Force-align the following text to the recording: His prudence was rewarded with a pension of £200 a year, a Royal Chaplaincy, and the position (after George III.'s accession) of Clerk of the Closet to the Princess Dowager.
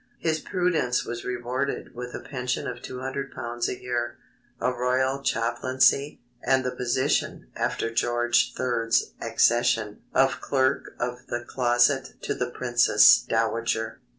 His 0.17 0.39
prudence 0.39 1.05
was 1.05 1.23
rewarded 1.23 1.93
with 1.93 2.15
a 2.15 2.19
pension 2.21 2.65
of 2.65 2.77
£200 2.77 3.67
a 3.67 3.79
year, 3.83 4.17
a 4.59 4.73
Royal 4.73 5.21
Chaplaincy, 5.21 6.19
and 6.43 6.63
the 6.63 6.71
position 6.71 7.51
(after 7.55 7.93
George 7.93 8.55
III.'s 8.59 9.11
accession) 9.21 10.01
of 10.15 10.41
Clerk 10.41 10.95
of 10.97 11.27
the 11.27 11.43
Closet 11.45 12.15
to 12.23 12.33
the 12.33 12.49
Princess 12.49 13.19
Dowager. 13.29 13.99